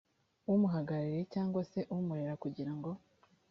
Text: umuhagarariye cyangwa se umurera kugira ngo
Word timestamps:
umuhagarariye 0.53 1.21
cyangwa 1.33 1.61
se 1.71 1.79
umurera 1.95 2.33
kugira 2.43 2.71
ngo 2.77 2.89